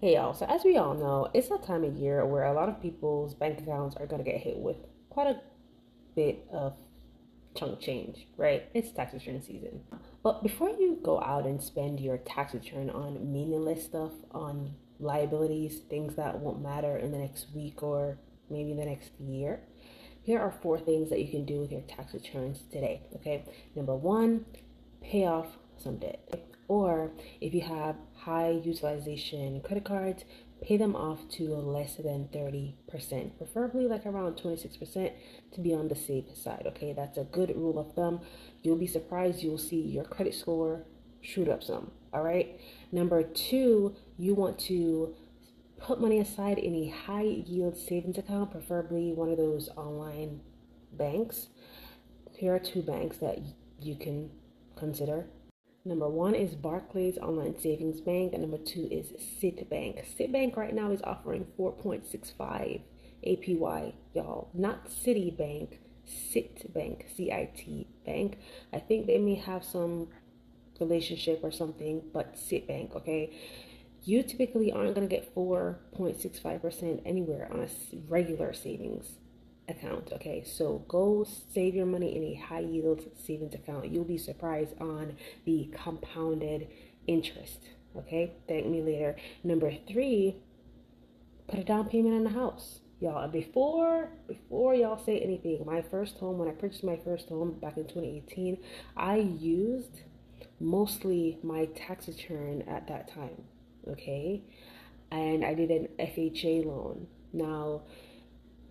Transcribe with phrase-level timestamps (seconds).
[0.00, 2.68] Hey y'all, so as we all know, it's a time of year where a lot
[2.68, 4.76] of people's bank accounts are going to get hit with
[5.08, 5.40] quite a
[6.16, 6.74] bit of
[7.56, 8.64] chunk change, right?
[8.74, 9.80] It's tax return season.
[10.22, 15.78] But before you go out and spend your tax return on meaningless stuff, on liabilities,
[15.88, 18.18] things that won't matter in the next week or
[18.50, 19.60] maybe the next year,
[20.22, 23.44] here are four things that you can do with your tax returns today, okay?
[23.76, 24.44] Number one,
[25.00, 26.44] pay off some debt.
[26.68, 30.24] Or if you have high utilization credit cards,
[30.62, 35.12] pay them off to less than 30%, preferably like around 26%
[35.52, 36.64] to be on the safe side.
[36.66, 38.20] Okay, that's a good rule of thumb.
[38.62, 40.84] You'll be surprised, you'll see your credit score
[41.20, 41.90] shoot up some.
[42.12, 42.60] All right,
[42.92, 45.14] number two, you want to
[45.76, 50.40] put money aside in a high yield savings account, preferably one of those online
[50.92, 51.48] banks.
[52.36, 53.38] Here are two banks that
[53.80, 54.30] you can
[54.76, 55.26] consider
[55.86, 60.06] Number one is Barclays Online Savings Bank, and number two is CIT Bank.
[60.18, 62.80] Citibank right now is offering 4.65
[63.26, 64.48] APY, y'all.
[64.54, 68.38] Not Citibank, CIT Bank, C I T Bank.
[68.72, 70.08] I think they may have some
[70.80, 73.36] relationship or something, but CIT Bank, okay?
[74.04, 77.68] You typically aren't going to get 4.65% anywhere on a
[78.08, 79.18] regular savings
[79.68, 80.10] account.
[80.12, 83.90] Okay, so go save your money in a high yield savings account.
[83.90, 86.68] You'll be surprised on the compounded
[87.06, 87.60] interest.
[87.96, 89.16] Okay, thank me later.
[89.42, 90.36] Number three,
[91.48, 92.80] put a down payment on the house.
[93.00, 97.58] Y'all, before before y'all say anything, my first home, when I purchased my first home
[97.60, 98.58] back in 2018,
[98.96, 100.00] I used
[100.60, 103.42] mostly my tax return at that time.
[103.88, 104.42] Okay,
[105.10, 107.06] and I did an FHA loan.
[107.32, 107.82] Now,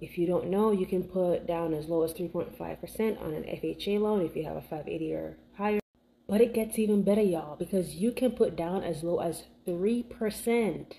[0.02, 4.00] if you don't know, you can put down as low as 3.5% on an FHA
[4.00, 5.80] loan if you have a 580 or higher.
[6.28, 10.94] But it gets even better, y'all, because you can put down as low as 3%.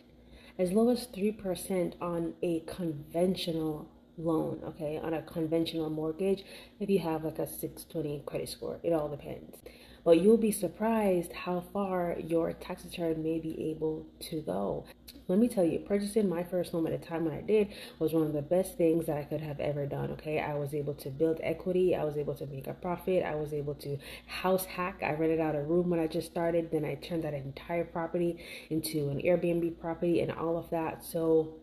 [0.58, 6.44] As low as 3% on a conventional loan, okay, on a conventional mortgage
[6.78, 8.78] if you have like a 620 credit score.
[8.82, 9.56] It all depends.
[10.04, 14.84] But you'll be surprised how far your tax return may be able to go.
[15.28, 18.12] Let me tell you, purchasing my first home at the time when I did was
[18.12, 20.10] one of the best things that I could have ever done.
[20.12, 23.34] Okay, I was able to build equity, I was able to make a profit, I
[23.34, 25.00] was able to house hack.
[25.02, 28.44] I rented out a room when I just started, then I turned that entire property
[28.68, 31.02] into an Airbnb property and all of that.
[31.02, 31.54] So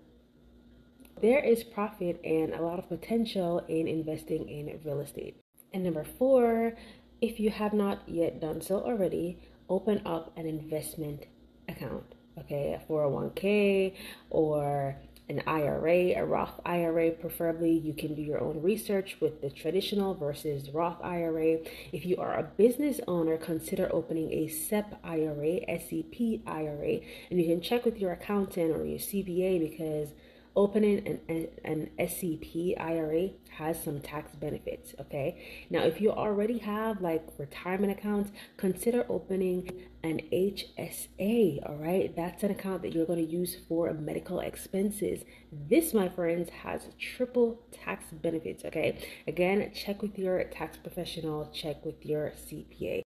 [1.22, 5.40] there is profit and a lot of potential in investing in real estate.
[5.74, 6.74] And number four,
[7.22, 9.38] if you have not yet done so already,
[9.70, 11.28] open up an investment
[11.70, 13.94] account, okay, a 401k
[14.32, 14.98] or
[15.30, 17.72] an IRA, a Roth IRA, preferably.
[17.72, 21.60] You can do your own research with the traditional versus Roth IRA.
[21.94, 27.00] If you are a business owner, consider opening a SEP IRA, SEP IRA,
[27.30, 30.10] and you can check with your accountant or your CPA because
[30.56, 34.94] opening an, an, SEP IRA has some tax benefits.
[35.00, 35.66] Okay.
[35.70, 41.70] Now, if you already have like retirement accounts, consider opening an HSA.
[41.70, 42.14] All right.
[42.16, 45.24] That's an account that you're going to use for medical expenses.
[45.52, 48.66] This, my friends, has triple tax benefits.
[48.66, 48.98] Okay.
[49.28, 53.04] Again, check with your tax professional, check with your CPA.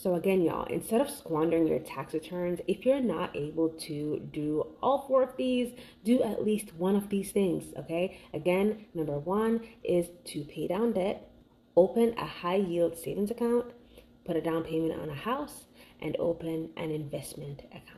[0.00, 4.64] So again, y'all, instead of squandering your tax returns, if you're not able to do
[4.80, 5.72] all four of these,
[6.04, 8.20] do at least one of these things, okay?
[8.32, 11.28] Again, number one is to pay down debt,
[11.74, 13.72] open a high yield savings account,
[14.24, 15.64] put a down payment on a house,
[16.00, 17.97] and open an investment account.